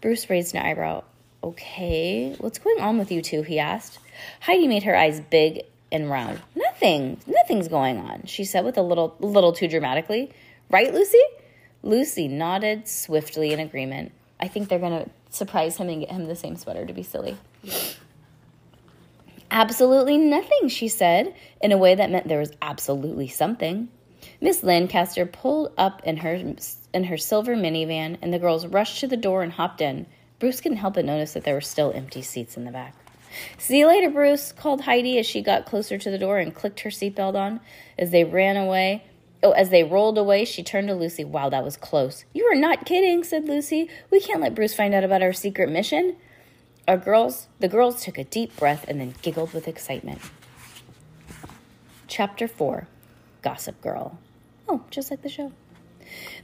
Bruce 0.00 0.30
raised 0.30 0.54
an 0.54 0.64
eyebrow. 0.64 1.04
Okay, 1.42 2.34
what's 2.38 2.58
going 2.58 2.80
on 2.80 2.98
with 2.98 3.12
you 3.12 3.22
two? 3.22 3.42
he 3.42 3.58
asked. 3.58 3.98
Heidi 4.40 4.66
made 4.66 4.82
her 4.84 4.96
eyes 4.96 5.20
big 5.20 5.62
and 5.92 6.10
round. 6.10 6.40
Nothing, 6.54 7.20
nothing's 7.26 7.68
going 7.68 7.98
on, 7.98 8.24
she 8.26 8.44
said 8.44 8.64
with 8.64 8.76
a 8.76 8.82
little, 8.82 9.16
little 9.20 9.52
too 9.52 9.68
dramatically. 9.68 10.32
Right, 10.70 10.92
Lucy? 10.92 11.22
Lucy 11.88 12.28
nodded 12.28 12.86
swiftly 12.86 13.50
in 13.50 13.60
agreement. 13.60 14.12
I 14.38 14.46
think 14.46 14.68
they're 14.68 14.78
gonna 14.78 15.08
surprise 15.30 15.78
him 15.78 15.88
and 15.88 16.00
get 16.00 16.10
him 16.10 16.26
the 16.26 16.36
same 16.36 16.54
sweater 16.54 16.84
to 16.84 16.92
be 16.92 17.02
silly. 17.02 17.38
Absolutely 19.50 20.18
nothing, 20.18 20.68
she 20.68 20.88
said, 20.88 21.34
in 21.62 21.72
a 21.72 21.78
way 21.78 21.94
that 21.94 22.10
meant 22.10 22.28
there 22.28 22.40
was 22.40 22.52
absolutely 22.60 23.26
something. 23.26 23.88
Miss 24.38 24.62
Lancaster 24.62 25.24
pulled 25.24 25.72
up 25.78 26.02
in 26.04 26.18
her 26.18 26.54
in 26.92 27.04
her 27.04 27.16
silver 27.16 27.56
minivan, 27.56 28.18
and 28.20 28.34
the 28.34 28.38
girls 28.38 28.66
rushed 28.66 29.00
to 29.00 29.06
the 29.06 29.16
door 29.16 29.42
and 29.42 29.52
hopped 29.52 29.80
in. 29.80 30.04
Bruce 30.38 30.60
couldn't 30.60 30.78
help 30.78 30.92
but 30.94 31.06
notice 31.06 31.32
that 31.32 31.44
there 31.44 31.54
were 31.54 31.62
still 31.62 31.90
empty 31.94 32.20
seats 32.20 32.58
in 32.58 32.66
the 32.66 32.70
back. 32.70 32.94
See 33.56 33.78
you 33.78 33.86
later, 33.86 34.10
Bruce, 34.10 34.52
called 34.52 34.82
Heidi 34.82 35.18
as 35.18 35.24
she 35.24 35.40
got 35.40 35.64
closer 35.64 35.96
to 35.96 36.10
the 36.10 36.18
door 36.18 36.38
and 36.38 36.54
clicked 36.54 36.80
her 36.80 36.90
seatbelt 36.90 37.34
on. 37.34 37.60
As 37.98 38.10
they 38.10 38.24
ran 38.24 38.58
away, 38.58 39.04
oh, 39.42 39.52
as 39.52 39.70
they 39.70 39.84
rolled 39.84 40.18
away, 40.18 40.44
she 40.44 40.62
turned 40.62 40.88
to 40.88 40.94
Lucy. 40.94 41.24
Wow, 41.24 41.48
that 41.50 41.64
was 41.64 41.76
close. 41.76 42.24
You 42.32 42.44
are 42.46 42.54
not 42.54 42.86
kidding, 42.86 43.24
said 43.24 43.48
Lucy. 43.48 43.88
We 44.10 44.20
can't 44.20 44.40
let 44.40 44.54
Bruce 44.54 44.74
find 44.74 44.94
out 44.94 45.04
about 45.04 45.22
our 45.22 45.32
secret 45.32 45.70
mission. 45.70 46.16
Our 46.86 46.96
girls, 46.96 47.48
the 47.58 47.68
girls 47.68 48.04
took 48.04 48.18
a 48.18 48.24
deep 48.24 48.56
breath 48.56 48.84
and 48.88 49.00
then 49.00 49.14
giggled 49.22 49.52
with 49.52 49.68
excitement. 49.68 50.20
Chapter 52.06 52.48
4 52.48 52.88
Gossip 53.42 53.80
Girl. 53.80 54.18
Oh, 54.68 54.82
just 54.90 55.10
like 55.10 55.22
the 55.22 55.28
show. 55.28 55.52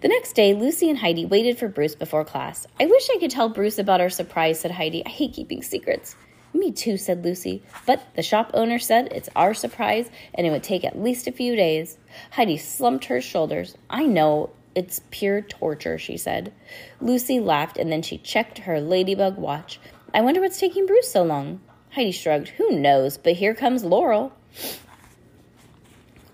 The 0.02 0.08
next 0.08 0.34
day, 0.34 0.52
Lucy 0.52 0.90
and 0.90 0.98
Heidi 0.98 1.24
waited 1.24 1.58
for 1.58 1.68
Bruce 1.68 1.94
before 1.94 2.24
class. 2.24 2.66
I 2.78 2.86
wish 2.86 3.08
I 3.10 3.18
could 3.18 3.30
tell 3.30 3.48
Bruce 3.48 3.78
about 3.78 4.00
our 4.00 4.10
surprise, 4.10 4.60
said 4.60 4.70
Heidi. 4.70 5.04
I 5.04 5.08
hate 5.08 5.32
keeping 5.32 5.62
secrets. 5.62 6.16
Me 6.54 6.70
too, 6.70 6.96
said 6.96 7.24
Lucy. 7.24 7.64
But 7.84 8.14
the 8.14 8.22
shop 8.22 8.52
owner 8.54 8.78
said 8.78 9.08
it's 9.10 9.28
our 9.34 9.54
surprise 9.54 10.08
and 10.32 10.46
it 10.46 10.50
would 10.50 10.62
take 10.62 10.84
at 10.84 11.02
least 11.02 11.26
a 11.26 11.32
few 11.32 11.56
days. 11.56 11.98
Heidi 12.30 12.56
slumped 12.56 13.06
her 13.06 13.20
shoulders. 13.20 13.76
I 13.90 14.06
know 14.06 14.50
it's 14.76 15.00
pure 15.10 15.42
torture, 15.42 15.98
she 15.98 16.16
said. 16.16 16.52
Lucy 17.00 17.40
laughed 17.40 17.76
and 17.76 17.90
then 17.90 18.02
she 18.02 18.18
checked 18.18 18.58
her 18.58 18.80
ladybug 18.80 19.36
watch. 19.36 19.80
I 20.14 20.20
wonder 20.20 20.40
what's 20.40 20.60
taking 20.60 20.86
Bruce 20.86 21.10
so 21.10 21.24
long. 21.24 21.60
Heidi 21.90 22.12
shrugged. 22.12 22.48
Who 22.50 22.70
knows? 22.78 23.18
But 23.18 23.34
here 23.34 23.54
comes 23.54 23.84
Laurel. 23.84 24.32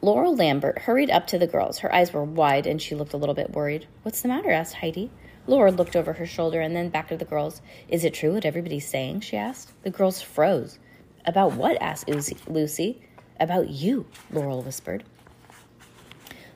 Laurel 0.03 0.37
Lambert 0.37 0.81
hurried 0.81 1.11
up 1.11 1.27
to 1.29 1.39
the 1.39 1.47
girls. 1.47 1.79
Her 1.79 1.95
eyes 1.95 2.13
were 2.13 2.25
wide 2.25 2.67
and 2.67 2.81
she 2.81 2.95
looked 2.95 3.15
a 3.15 3.19
little 3.19 3.35
bit 3.35 3.53
worried. 3.53 3.87
What's 4.03 4.21
the 4.21 4.29
matter? 4.29 4.51
asked 4.51 4.75
Heidi. 4.75 5.11
Laura 5.47 5.71
looked 5.71 5.97
over 5.97 6.15
her 6.15 6.27
shoulder 6.27 6.61
and 6.61 6.77
then 6.77 6.89
back 6.89 7.11
at 7.11 7.19
the 7.19 7.25
girls. 7.25 7.63
Is 7.89 8.05
it 8.05 8.15
true 8.15 8.35
what 8.35 8.45
everybody's 8.45 8.89
saying? 8.89 9.21
she 9.21 9.37
asked. 9.37 9.73
The 9.83 9.91
girls 9.91 10.21
froze. 10.23 10.79
About 11.25 11.53
what? 11.53 11.81
asked 11.81 12.09
Lucy. 12.09 13.03
About 13.39 13.71
you, 13.71 14.07
Laurel 14.31 14.63
whispered. 14.63 15.05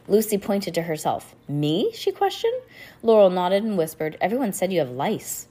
Lucy 0.07 0.37
pointed 0.37 0.75
to 0.75 0.83
herself. 0.83 1.35
Me? 1.49 1.91
she 1.95 2.13
questioned. 2.13 2.61
Laurel 3.03 3.31
nodded 3.31 3.65
and 3.65 3.79
whispered, 3.79 4.19
Everyone 4.21 4.53
said 4.53 4.73
you 4.73 4.81
have 4.81 4.91
lice. 4.91 5.49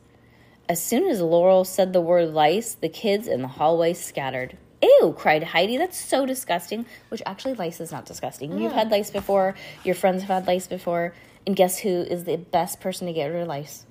As 0.69 0.81
soon 0.81 1.09
as 1.09 1.19
Laurel 1.19 1.65
said 1.65 1.91
the 1.91 2.01
word 2.01 2.33
lice, 2.33 2.75
the 2.75 2.87
kids 2.87 3.27
in 3.27 3.41
the 3.41 3.47
hallway 3.47 3.93
scattered. 3.93 4.57
Ew, 4.81 5.15
cried 5.17 5.43
Heidi. 5.43 5.77
That's 5.77 5.97
so 5.97 6.25
disgusting. 6.25 6.85
Which 7.09 7.21
actually, 7.25 7.55
lice 7.55 7.79
is 7.79 7.91
not 7.91 8.05
disgusting. 8.05 8.57
You've 8.57 8.71
mm. 8.71 8.75
had 8.75 8.91
lice 8.91 9.11
before, 9.11 9.55
your 9.83 9.95
friends 9.95 10.21
have 10.21 10.29
had 10.29 10.47
lice 10.47 10.67
before. 10.67 11.13
And 11.45 11.55
guess 11.55 11.79
who 11.79 11.89
is 11.89 12.23
the 12.23 12.37
best 12.37 12.79
person 12.79 13.07
to 13.07 13.13
get 13.13 13.25
rid 13.27 13.41
of 13.41 13.47
lice? 13.47 13.85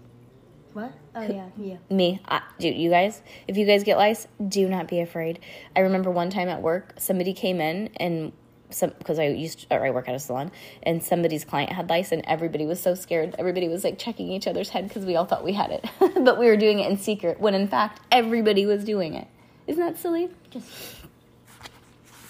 What? 0.73 0.93
Oh, 1.15 1.21
yeah, 1.21 1.49
yeah. 1.59 1.77
Me. 1.91 2.21
I, 2.27 2.41
dude, 2.59 2.77
you 2.77 2.89
guys, 2.89 3.21
if 3.47 3.59
you 3.59 3.67
guys 3.67 3.85
get 3.85 3.99
lice, 3.99 4.27
do 4.49 4.69
not 4.69 4.89
be 4.89 5.01
afraid. 5.01 5.39
I 5.77 5.81
remember 5.81 6.11
one 6.11 6.31
time 6.31 6.49
at 6.49 6.63
work, 6.63 6.95
somebody 6.97 7.35
came 7.35 7.61
in 7.61 7.91
and 7.97 8.33
some 8.71 8.93
because 8.99 9.19
I 9.19 9.27
used 9.27 9.69
to, 9.69 9.77
or 9.77 9.85
I 9.85 9.91
work 9.91 10.09
at 10.09 10.15
a 10.15 10.19
salon 10.19 10.51
and 10.83 11.03
somebody's 11.03 11.45
client 11.45 11.73
had 11.73 11.91
lice 11.91 12.11
and 12.11 12.25
everybody 12.27 12.65
was 12.65 12.81
so 12.81 12.95
scared. 12.95 13.35
Everybody 13.39 13.69
was 13.69 13.85
like 13.85 13.99
checking 13.99 14.31
each 14.33 14.47
other's 14.47 14.71
head 14.71 14.89
because 14.89 15.05
we 15.05 15.15
all 15.15 15.27
thought 15.27 15.45
we 15.45 15.53
had 15.53 15.71
it, 15.71 15.85
but 16.25 16.39
we 16.39 16.47
were 16.47 16.57
doing 16.57 16.81
it 16.81 16.91
in 16.91 16.97
secret 16.97 17.39
when 17.39 17.55
in 17.55 17.69
fact 17.69 18.01
everybody 18.11 18.65
was 18.65 18.83
doing 18.85 19.15
it. 19.15 19.29
Isn't 19.67 19.85
that 19.85 19.99
silly? 19.99 20.31
Just 20.51 20.69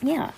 Yeah. 0.03 0.33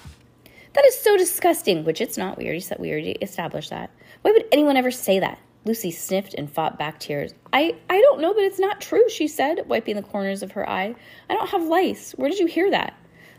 That 0.75 0.87
is 0.87 0.99
so 0.99 1.17
disgusting, 1.17 1.85
which 1.85 2.01
it's 2.01 2.19
not. 2.19 2.37
We 2.37 2.45
already 2.45 2.61
said 2.61 2.79
we 2.81 2.91
already 2.91 3.13
established 3.13 3.71
that. 3.71 3.91
Why 4.23 4.33
would 4.33 4.45
anyone 4.51 4.77
ever 4.77 4.91
say 4.91 5.21
that? 5.21 5.39
Lucy 5.65 5.93
sniffed 5.93 6.35
and 6.35 6.51
fought 6.51 6.79
back 6.79 6.99
tears. 6.99 7.33
I, 7.53 7.77
I 7.89 8.01
don't 8.01 8.21
know, 8.21 8.35
but 8.35 8.43
it's 8.43 8.59
not 8.59 8.81
true, 8.81 9.09
she 9.09 9.29
said, 9.29 9.69
wiping 9.69 9.97
the 9.97 10.03
corners 10.03 10.43
of 10.43 10.53
her 10.53 10.69
eye. 10.69 10.95
I 11.31 11.35
don't 11.35 11.49
have 11.49 11.63
lice. 11.63 12.13
Where 12.13 12.29
did 12.29 12.41
you 12.41 12.47
hear 12.47 12.71
that? 12.73 12.93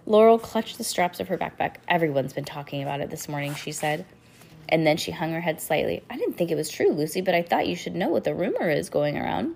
Laurel 0.05 0.39
clutched 0.39 0.77
the 0.77 0.83
straps 0.83 1.19
of 1.19 1.27
her 1.27 1.37
backpack. 1.37 1.75
Everyone's 1.87 2.33
been 2.33 2.45
talking 2.45 2.81
about 2.81 3.01
it 3.01 3.09
this 3.09 3.27
morning, 3.27 3.53
she 3.53 3.71
said. 3.71 4.05
And 4.69 4.87
then 4.87 4.97
she 4.97 5.11
hung 5.11 5.33
her 5.33 5.41
head 5.41 5.61
slightly. 5.61 6.03
I 6.09 6.17
didn't 6.17 6.37
think 6.37 6.51
it 6.51 6.55
was 6.55 6.69
true, 6.69 6.91
Lucy, 6.91 7.21
but 7.21 7.35
I 7.35 7.41
thought 7.41 7.67
you 7.67 7.75
should 7.75 7.95
know 7.95 8.09
what 8.09 8.23
the 8.23 8.33
rumor 8.33 8.69
is 8.69 8.89
going 8.89 9.17
around. 9.17 9.55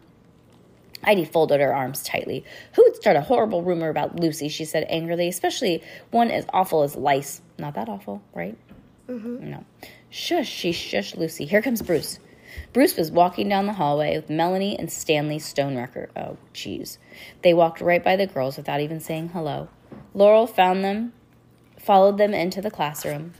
Heidi 1.04 1.26
folded 1.26 1.62
her 1.62 1.74
arms 1.74 2.04
tightly. 2.04 2.44
Who 2.74 2.84
would 2.84 2.96
start 2.96 3.16
a 3.16 3.22
horrible 3.22 3.64
rumor 3.64 3.90
about 3.90 4.20
Lucy? 4.20 4.50
she 4.50 4.66
said 4.66 4.86
angrily, 4.90 5.28
especially 5.28 5.84
one 6.12 6.30
as 6.32 6.46
awful 6.54 6.84
as 6.84 6.96
lice. 6.96 7.42
Not 7.58 7.76
that 7.76 7.90
awful, 7.90 8.22
right? 8.34 8.58
Mm-hmm. 9.08 9.50
No. 9.50 9.66
Shush, 10.10 10.50
she 10.50 10.72
shushed 10.72 11.18
Lucy. 11.18 11.46
Here 11.46 11.62
comes 11.62 11.82
Bruce. 11.82 12.20
Bruce 12.74 12.96
was 12.96 13.12
walking 13.12 13.50
down 13.50 13.66
the 13.66 13.74
hallway 13.74 14.16
with 14.16 14.30
Melanie 14.30 14.78
and 14.78 14.92
Stanley 14.92 15.38
Stonerecker. 15.38 16.08
Oh, 16.16 16.38
jeez. 16.54 16.98
They 17.42 17.54
walked 17.54 17.82
right 17.82 18.04
by 18.04 18.16
the 18.16 18.28
girls 18.28 18.58
without 18.58 18.82
even 18.82 19.00
saying 19.00 19.30
hello. 19.30 19.70
Laurel 20.14 20.48
found 20.48 20.84
them, 20.84 21.14
followed 21.78 22.18
them 22.18 22.34
into 22.34 22.62
the 22.62 22.72
classroom. 22.72 23.34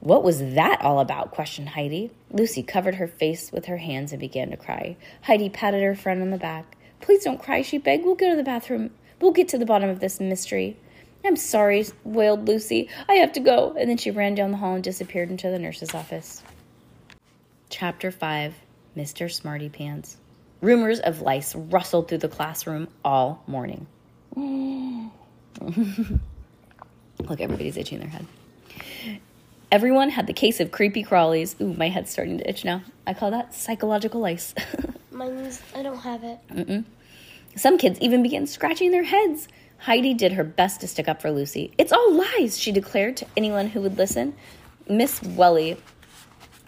What 0.00 0.22
was 0.22 0.38
that 0.54 0.80
all 0.82 1.00
about? 1.00 1.32
questioned 1.32 1.70
Heidi. 1.70 2.10
Lucy 2.30 2.62
covered 2.62 2.96
her 2.96 3.08
face 3.08 3.50
with 3.50 3.66
her 3.66 3.78
hands 3.78 4.12
and 4.12 4.20
began 4.20 4.50
to 4.50 4.56
cry. 4.56 4.96
Heidi 5.22 5.48
patted 5.48 5.82
her 5.82 5.94
friend 5.96 6.22
on 6.22 6.30
the 6.30 6.38
back. 6.38 6.76
Please 7.00 7.24
don't 7.24 7.42
cry, 7.42 7.62
she 7.62 7.78
begged. 7.78 8.04
We'll 8.04 8.14
go 8.14 8.30
to 8.30 8.36
the 8.36 8.44
bathroom. 8.44 8.90
We'll 9.20 9.32
get 9.32 9.48
to 9.48 9.58
the 9.58 9.66
bottom 9.66 9.90
of 9.90 10.00
this 10.00 10.20
mystery. 10.20 10.76
I'm 11.24 11.36
sorry, 11.36 11.84
wailed 12.04 12.46
Lucy. 12.46 12.88
I 13.08 13.14
have 13.14 13.32
to 13.32 13.40
go. 13.40 13.74
And 13.78 13.90
then 13.90 13.96
she 13.96 14.10
ran 14.10 14.34
down 14.34 14.52
the 14.52 14.56
hall 14.56 14.74
and 14.74 14.84
disappeared 14.84 15.30
into 15.30 15.50
the 15.50 15.58
nurse's 15.58 15.94
office. 15.94 16.42
Chapter 17.68 18.10
5 18.10 18.54
Mr. 18.96 19.30
Smarty 19.30 19.68
Pants. 19.68 20.16
Rumors 20.60 20.98
of 21.00 21.20
lice 21.20 21.54
rustled 21.54 22.08
through 22.08 22.18
the 22.18 22.28
classroom 22.28 22.88
all 23.04 23.42
morning. 23.46 23.86
Look, 24.36 25.10
everybody's 27.40 27.76
itching 27.76 28.00
their 28.00 28.08
head. 28.08 28.26
Everyone 29.70 30.08
had 30.08 30.26
the 30.26 30.32
case 30.32 30.60
of 30.60 30.70
creepy 30.70 31.04
crawlies. 31.04 31.60
Ooh, 31.60 31.74
my 31.74 31.90
head's 31.90 32.10
starting 32.10 32.38
to 32.38 32.48
itch 32.48 32.64
now. 32.64 32.82
I 33.06 33.12
call 33.12 33.30
that 33.32 33.54
psychological 33.54 34.18
lice. 34.18 34.54
Mine's, 35.10 35.60
I 35.74 35.82
don't 35.82 35.98
have 35.98 36.24
it. 36.24 36.84
Some 37.54 37.76
kids 37.76 37.98
even 38.00 38.22
began 38.22 38.46
scratching 38.46 38.92
their 38.92 39.02
heads. 39.02 39.46
Heidi 39.78 40.14
did 40.14 40.32
her 40.32 40.44
best 40.44 40.80
to 40.80 40.88
stick 40.88 41.06
up 41.06 41.20
for 41.20 41.30
Lucy. 41.30 41.72
It's 41.76 41.92
all 41.92 42.14
lies, 42.14 42.58
she 42.58 42.72
declared 42.72 43.18
to 43.18 43.26
anyone 43.36 43.68
who 43.68 43.82
would 43.82 43.98
listen. 43.98 44.34
Miss 44.88 45.22
Welly 45.22 45.76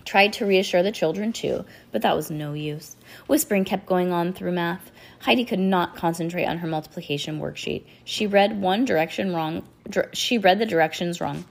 tried 0.04 0.34
to 0.34 0.44
reassure 0.44 0.82
the 0.82 0.92
children 0.92 1.32
too, 1.32 1.64
but 1.92 2.02
that 2.02 2.14
was 2.14 2.30
no 2.30 2.52
use. 2.52 2.96
Whispering 3.28 3.64
kept 3.64 3.86
going 3.86 4.12
on 4.12 4.34
through 4.34 4.52
math. 4.52 4.90
Heidi 5.20 5.46
could 5.46 5.58
not 5.58 5.96
concentrate 5.96 6.44
on 6.46 6.58
her 6.58 6.68
multiplication 6.68 7.40
worksheet. 7.40 7.84
She 8.04 8.26
read 8.26 8.60
one 8.60 8.84
direction 8.84 9.34
wrong. 9.34 9.62
Dir- 9.88 10.10
she 10.12 10.36
read 10.36 10.58
the 10.58 10.66
directions 10.66 11.20
wrong. 11.20 11.46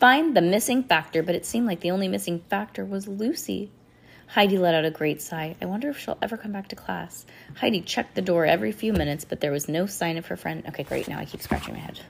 Find 0.00 0.34
the 0.34 0.40
missing 0.40 0.82
factor, 0.82 1.22
but 1.22 1.34
it 1.34 1.44
seemed 1.44 1.66
like 1.66 1.80
the 1.80 1.90
only 1.90 2.08
missing 2.08 2.42
factor 2.48 2.86
was 2.86 3.06
Lucy. 3.06 3.70
Heidi 4.28 4.56
let 4.56 4.74
out 4.74 4.86
a 4.86 4.90
great 4.90 5.20
sigh. 5.20 5.56
I 5.60 5.66
wonder 5.66 5.90
if 5.90 5.98
she'll 5.98 6.16
ever 6.22 6.38
come 6.38 6.52
back 6.52 6.68
to 6.68 6.76
class. 6.76 7.26
Heidi 7.56 7.82
checked 7.82 8.14
the 8.14 8.22
door 8.22 8.46
every 8.46 8.72
few 8.72 8.94
minutes, 8.94 9.26
but 9.26 9.40
there 9.40 9.52
was 9.52 9.68
no 9.68 9.84
sign 9.84 10.16
of 10.16 10.26
her 10.28 10.38
friend. 10.38 10.64
Okay, 10.68 10.84
great. 10.84 11.06
Now 11.06 11.18
I 11.18 11.26
keep 11.26 11.42
scratching 11.42 11.74
my 11.74 11.80
head. 11.80 12.00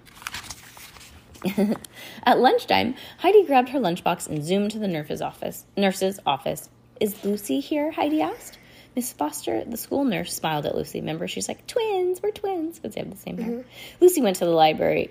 At 2.25 2.39
lunchtime, 2.39 2.95
Heidi 3.19 3.45
grabbed 3.45 3.71
her 3.71 3.81
lunchbox 3.81 4.29
and 4.29 4.45
zoomed 4.45 4.71
to 4.73 4.79
the 4.79 4.87
nurse's 4.87 5.21
office. 5.21 5.65
Nurse's 5.77 6.21
office. 6.25 6.69
Is 7.01 7.25
Lucy 7.25 7.59
here? 7.59 7.91
Heidi 7.91 8.23
asked. 8.23 8.59
Miss 8.95 9.13
Foster, 9.13 9.65
the 9.65 9.77
school 9.77 10.05
nurse, 10.05 10.35
smiled 10.35 10.67
at 10.67 10.77
Lucy. 10.77 11.01
Remember, 11.01 11.27
she's 11.27 11.49
like, 11.49 11.67
"Twins, 11.67 12.21
we're 12.23 12.33
twins," 12.33 12.79
because 12.79 12.95
they 12.95 13.01
have 13.01 13.11
the 13.11 13.17
same 13.17 13.39
hair. 13.39 13.51
Mm-hmm. 13.51 13.69
Lucy 14.01 14.21
went 14.21 14.37
to 14.37 14.45
the 14.45 14.51
library 14.51 15.11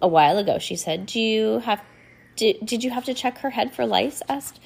a 0.00 0.08
while 0.08 0.38
ago. 0.38 0.58
She 0.58 0.76
said, 0.76 1.06
"Do 1.06 1.20
you 1.20 1.58
have? 1.60 1.82
Did, 2.36 2.64
did 2.64 2.84
you 2.84 2.90
have 2.90 3.04
to 3.04 3.14
check 3.14 3.38
her 3.38 3.50
head 3.50 3.74
for 3.74 3.86
lice?" 3.86 4.22
asked 4.28 4.60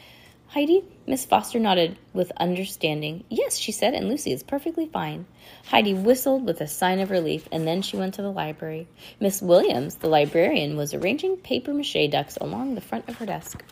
Heidi. 0.48 0.84
Miss 1.06 1.24
Foster 1.24 1.58
nodded 1.58 1.98
with 2.12 2.32
understanding. 2.38 3.24
Yes, 3.28 3.58
she 3.58 3.72
said, 3.72 3.94
and 3.94 4.08
Lucy 4.08 4.32
is 4.32 4.42
perfectly 4.42 4.86
fine. 4.86 5.26
Heidi 5.66 5.92
whistled 5.92 6.46
with 6.46 6.60
a 6.60 6.66
sign 6.66 6.98
of 7.00 7.10
relief, 7.10 7.48
and 7.52 7.66
then 7.66 7.82
she 7.82 7.96
went 7.96 8.14
to 8.14 8.22
the 8.22 8.30
library. 8.30 8.88
Miss 9.20 9.42
Williams, 9.42 9.96
the 9.96 10.08
librarian, 10.08 10.76
was 10.76 10.94
arranging 10.94 11.36
paper 11.36 11.74
mache 11.74 12.10
ducks 12.10 12.38
along 12.40 12.74
the 12.74 12.80
front 12.80 13.08
of 13.08 13.16
her 13.16 13.26
desk. 13.26 13.62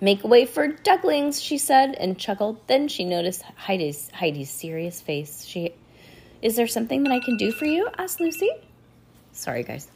Make 0.00 0.24
way 0.24 0.46
for 0.46 0.68
ducklings, 0.68 1.42
she 1.42 1.58
said, 1.58 1.94
and 1.94 2.18
chuckled. 2.18 2.66
Then 2.66 2.88
she 2.88 3.04
noticed 3.04 3.42
Heidi's, 3.56 4.10
Heidi's 4.14 4.50
serious 4.50 5.00
face. 5.00 5.44
She, 5.44 5.74
is 6.40 6.56
there 6.56 6.66
something 6.66 7.02
that 7.04 7.12
I 7.12 7.20
can 7.20 7.36
do 7.36 7.52
for 7.52 7.66
you? 7.66 7.88
asked 7.98 8.20
Lucy. 8.20 8.50
Sorry, 9.32 9.62
guys. 9.62 9.88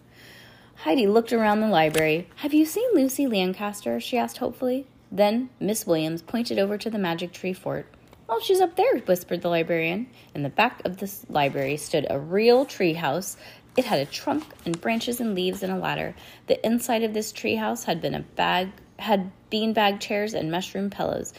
Heidi 0.76 1.06
looked 1.06 1.32
around 1.32 1.60
the 1.60 1.68
library. 1.68 2.28
Have 2.36 2.52
you 2.54 2.66
seen 2.66 2.88
Lucy 2.94 3.26
Lancaster? 3.26 4.00
she 4.00 4.18
asked 4.18 4.38
hopefully. 4.38 4.86
Then 5.10 5.50
Miss 5.60 5.86
Williams 5.86 6.22
pointed 6.22 6.58
over 6.58 6.76
to 6.76 6.90
the 6.90 6.98
magic 6.98 7.32
tree 7.32 7.52
fort. 7.52 7.86
Oh, 8.28 8.40
she's 8.42 8.60
up 8.60 8.76
there, 8.76 8.98
whispered 8.98 9.42
the 9.42 9.48
librarian. 9.48 10.08
In 10.34 10.42
the 10.42 10.48
back 10.48 10.82
of 10.84 10.96
the 10.96 11.12
library 11.28 11.76
stood 11.76 12.06
a 12.10 12.18
real 12.18 12.64
tree 12.64 12.94
house. 12.94 13.36
It 13.76 13.84
had 13.84 13.98
a 14.00 14.06
trunk 14.06 14.44
and 14.64 14.80
branches 14.80 15.20
and 15.20 15.34
leaves 15.34 15.62
and 15.62 15.72
a 15.72 15.78
ladder. 15.78 16.14
The 16.46 16.64
inside 16.66 17.02
of 17.02 17.12
this 17.12 17.32
tree 17.32 17.56
house 17.56 17.84
had 17.84 18.00
been 18.00 18.14
a 18.14 18.20
bag 18.20 18.70
had 18.98 19.30
beanbag 19.50 20.00
chairs 20.00 20.34
and 20.34 20.50
mushroom 20.50 20.90
pillows 20.90 21.32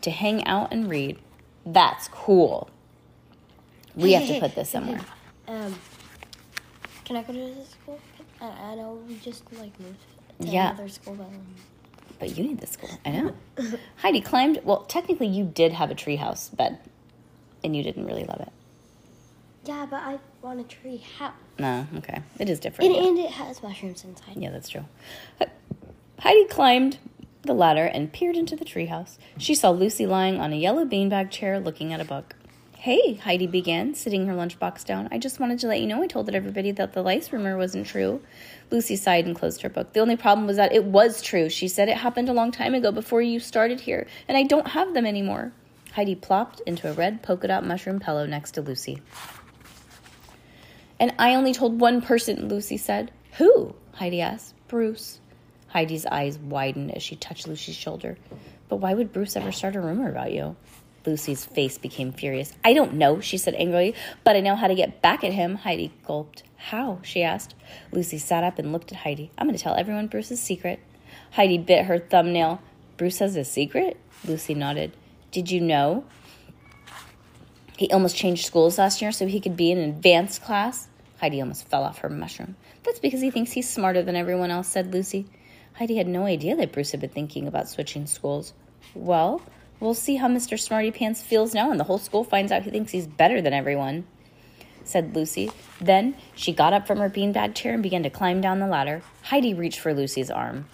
to 0.00 0.10
hang 0.10 0.46
out 0.46 0.72
and 0.72 0.88
read. 0.88 1.18
That's 1.64 2.08
cool. 2.08 2.70
We 3.94 4.12
have 4.12 4.26
to 4.26 4.40
put 4.40 4.54
this 4.54 4.70
somewhere. 4.70 5.00
Um, 5.46 5.74
can 7.04 7.16
I 7.16 7.22
go 7.22 7.32
to 7.32 7.38
this 7.38 7.70
school? 7.70 8.00
I, 8.42 8.72
I 8.72 8.74
know 8.74 9.00
we 9.08 9.16
just 9.16 9.44
like 9.54 9.78
moved 9.80 9.96
to 10.40 10.46
Yeah. 10.48 10.70
another 10.72 10.88
school, 10.88 11.14
but 11.14 11.24
um, 11.26 11.46
But 12.18 12.36
you 12.36 12.44
need 12.44 12.58
this 12.58 12.70
school. 12.70 12.90
I 13.04 13.10
know. 13.10 13.34
Heidi 13.96 14.20
climbed. 14.20 14.60
Well, 14.64 14.82
technically, 14.84 15.28
you 15.28 15.44
did 15.44 15.72
have 15.72 15.90
a 15.90 15.94
treehouse 15.94 16.54
bed, 16.54 16.78
and 17.64 17.74
you 17.76 17.82
didn't 17.82 18.06
really 18.06 18.24
love 18.24 18.40
it. 18.40 18.52
yeah, 19.64 19.86
but 19.88 20.02
I 20.02 20.18
want 20.42 20.60
a 20.60 20.64
tree 20.64 20.98
house, 21.18 21.34
No, 21.58 21.86
okay, 21.98 22.20
it 22.40 22.48
is 22.50 22.58
different. 22.60 22.90
and, 22.96 23.06
and 23.06 23.18
it 23.18 23.30
has 23.30 23.62
mushrooms 23.62 24.04
inside. 24.04 24.36
Yeah, 24.36 24.50
that's 24.50 24.68
true. 24.68 24.84
Heidi 26.18 26.44
climbed 26.46 26.98
the 27.42 27.52
ladder 27.54 27.84
and 27.86 28.12
peered 28.12 28.36
into 28.36 28.54
the 28.54 28.64
treehouse. 28.64 29.18
She 29.38 29.54
saw 29.56 29.70
Lucy 29.70 30.06
lying 30.06 30.40
on 30.40 30.52
a 30.52 30.56
yellow 30.56 30.84
beanbag 30.84 31.30
chair 31.30 31.58
looking 31.58 31.92
at 31.92 32.00
a 32.00 32.04
book. 32.04 32.36
Hey, 32.82 33.14
Heidi 33.14 33.46
began, 33.46 33.94
sitting 33.94 34.26
her 34.26 34.34
lunchbox 34.34 34.84
down. 34.84 35.08
I 35.12 35.18
just 35.18 35.38
wanted 35.38 35.60
to 35.60 35.68
let 35.68 35.80
you 35.80 35.86
know 35.86 36.02
I 36.02 36.08
told 36.08 36.28
everybody 36.28 36.72
that 36.72 36.94
the 36.94 37.02
lice 37.02 37.32
rumor 37.32 37.56
wasn't 37.56 37.86
true. 37.86 38.20
Lucy 38.72 38.96
sighed 38.96 39.24
and 39.24 39.36
closed 39.36 39.62
her 39.62 39.68
book. 39.68 39.92
The 39.92 40.00
only 40.00 40.16
problem 40.16 40.48
was 40.48 40.56
that 40.56 40.72
it 40.72 40.82
was 40.82 41.22
true. 41.22 41.48
She 41.48 41.68
said 41.68 41.88
it 41.88 41.98
happened 41.98 42.28
a 42.28 42.32
long 42.32 42.50
time 42.50 42.74
ago 42.74 42.90
before 42.90 43.22
you 43.22 43.38
started 43.38 43.78
here, 43.78 44.08
and 44.26 44.36
I 44.36 44.42
don't 44.42 44.66
have 44.66 44.94
them 44.94 45.06
anymore. 45.06 45.52
Heidi 45.92 46.16
plopped 46.16 46.60
into 46.66 46.90
a 46.90 46.92
red 46.92 47.22
polka 47.22 47.46
dot 47.46 47.64
mushroom 47.64 48.00
pillow 48.00 48.26
next 48.26 48.50
to 48.54 48.62
Lucy. 48.62 49.00
And 50.98 51.14
I 51.20 51.36
only 51.36 51.54
told 51.54 51.78
one 51.78 52.02
person, 52.02 52.48
Lucy 52.48 52.78
said. 52.78 53.12
Who? 53.34 53.76
Heidi 53.92 54.20
asked. 54.20 54.56
Bruce. 54.66 55.20
Heidi's 55.68 56.04
eyes 56.06 56.36
widened 56.36 56.96
as 56.96 57.04
she 57.04 57.14
touched 57.14 57.46
Lucy's 57.46 57.76
shoulder. 57.76 58.18
But 58.68 58.78
why 58.78 58.94
would 58.94 59.12
Bruce 59.12 59.36
ever 59.36 59.52
start 59.52 59.76
a 59.76 59.80
rumor 59.80 60.10
about 60.10 60.32
you? 60.32 60.56
Lucy's 61.06 61.44
face 61.44 61.78
became 61.78 62.12
furious. 62.12 62.52
I 62.64 62.72
don't 62.72 62.94
know, 62.94 63.20
she 63.20 63.38
said 63.38 63.54
angrily, 63.54 63.94
but 64.24 64.36
I 64.36 64.40
know 64.40 64.56
how 64.56 64.68
to 64.68 64.74
get 64.74 65.02
back 65.02 65.24
at 65.24 65.32
him. 65.32 65.56
Heidi 65.56 65.92
gulped. 66.06 66.42
How? 66.56 67.00
she 67.02 67.22
asked. 67.22 67.54
Lucy 67.90 68.18
sat 68.18 68.44
up 68.44 68.58
and 68.58 68.72
looked 68.72 68.92
at 68.92 68.98
Heidi. 68.98 69.30
I'm 69.36 69.46
going 69.46 69.56
to 69.56 69.62
tell 69.62 69.74
everyone 69.74 70.06
Bruce's 70.06 70.40
secret. 70.40 70.80
Heidi 71.32 71.58
bit 71.58 71.86
her 71.86 71.98
thumbnail. 71.98 72.60
Bruce 72.96 73.18
has 73.18 73.36
a 73.36 73.44
secret? 73.44 73.96
Lucy 74.24 74.54
nodded. 74.54 74.92
Did 75.32 75.50
you 75.50 75.60
know? 75.60 76.04
He 77.76 77.90
almost 77.90 78.16
changed 78.16 78.46
schools 78.46 78.78
last 78.78 79.02
year 79.02 79.10
so 79.10 79.26
he 79.26 79.40
could 79.40 79.56
be 79.56 79.72
in 79.72 79.78
an 79.78 79.90
advanced 79.90 80.42
class. 80.42 80.88
Heidi 81.20 81.40
almost 81.40 81.68
fell 81.68 81.82
off 81.82 81.98
her 81.98 82.08
mushroom. 82.08 82.56
That's 82.84 83.00
because 83.00 83.20
he 83.20 83.30
thinks 83.30 83.52
he's 83.52 83.68
smarter 83.68 84.02
than 84.02 84.16
everyone 84.16 84.50
else, 84.50 84.68
said 84.68 84.92
Lucy. 84.92 85.26
Heidi 85.74 85.96
had 85.96 86.06
no 86.06 86.26
idea 86.26 86.54
that 86.56 86.72
Bruce 86.72 86.90
had 86.90 87.00
been 87.00 87.10
thinking 87.10 87.48
about 87.48 87.68
switching 87.68 88.06
schools. 88.06 88.52
Well, 88.94 89.40
we'll 89.82 89.94
see 89.94 90.16
how 90.16 90.28
Mr. 90.28 90.58
Smarty 90.58 90.90
Pants 90.90 91.20
feels 91.20 91.52
now, 91.52 91.70
and 91.70 91.78
the 91.78 91.84
whole 91.84 91.98
school 91.98 92.24
finds 92.24 92.52
out 92.52 92.62
he 92.62 92.70
thinks 92.70 92.92
he's 92.92 93.06
better 93.06 93.42
than 93.42 93.52
everyone, 93.52 94.06
said 94.84 95.14
Lucy. 95.14 95.50
Then 95.80 96.14
she 96.34 96.52
got 96.52 96.72
up 96.72 96.86
from 96.86 96.98
her 96.98 97.10
beanbag 97.10 97.54
chair 97.54 97.74
and 97.74 97.82
began 97.82 98.04
to 98.04 98.10
climb 98.10 98.40
down 98.40 98.60
the 98.60 98.66
ladder. 98.66 99.02
Heidi 99.24 99.52
reached 99.52 99.80
for 99.80 99.92
Lucy's 99.92 100.30
arm. 100.30 100.66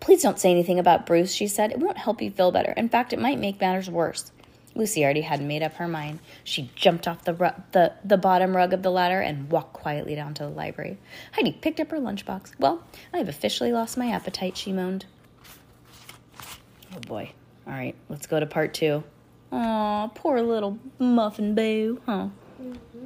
Please 0.00 0.22
don't 0.22 0.38
say 0.38 0.50
anything 0.50 0.78
about 0.78 1.06
Bruce, 1.06 1.32
she 1.32 1.48
said. 1.48 1.72
It 1.72 1.78
won't 1.78 1.96
help 1.96 2.20
you 2.20 2.30
feel 2.30 2.52
better. 2.52 2.72
In 2.72 2.90
fact, 2.90 3.14
it 3.14 3.18
might 3.18 3.38
make 3.38 3.58
matters 3.58 3.88
worse. 3.88 4.30
Lucy 4.74 5.02
already 5.02 5.22
had 5.22 5.40
made 5.40 5.62
up 5.62 5.74
her 5.74 5.88
mind. 5.88 6.18
She 6.42 6.70
jumped 6.74 7.08
off 7.08 7.24
the, 7.24 7.32
ru- 7.32 7.62
the, 7.72 7.92
the 8.04 8.18
bottom 8.18 8.54
rug 8.54 8.72
of 8.74 8.82
the 8.82 8.90
ladder 8.90 9.20
and 9.20 9.50
walked 9.50 9.72
quietly 9.72 10.14
down 10.14 10.34
to 10.34 10.42
the 10.42 10.50
library. 10.50 10.98
Heidi 11.32 11.52
picked 11.52 11.80
up 11.80 11.90
her 11.90 11.98
lunchbox. 11.98 12.52
Well, 12.58 12.82
I 13.14 13.18
have 13.18 13.28
officially 13.28 13.72
lost 13.72 13.96
my 13.96 14.10
appetite, 14.10 14.56
she 14.56 14.72
moaned. 14.72 15.06
Oh 16.94 17.00
boy. 17.00 17.32
All 17.66 17.72
right, 17.72 17.94
let's 18.08 18.26
go 18.26 18.38
to 18.38 18.46
part 18.46 18.74
two. 18.74 19.02
Aw, 19.52 20.08
poor 20.14 20.40
little 20.40 20.78
muffin 20.98 21.54
boo, 21.54 22.00
huh? 22.06 22.28
Mm-hmm. 22.60 22.98